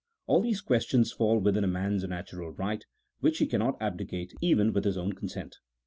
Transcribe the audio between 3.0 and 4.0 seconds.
which he cannot